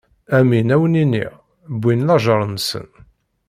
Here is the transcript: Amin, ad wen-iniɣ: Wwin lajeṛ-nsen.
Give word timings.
Amin, 0.37 0.67
ad 0.75 0.79
wen-iniɣ: 0.81 1.33
Wwin 1.79 2.05
lajeṛ-nsen. 2.07 2.87